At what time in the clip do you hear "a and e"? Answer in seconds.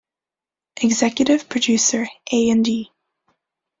2.31-2.91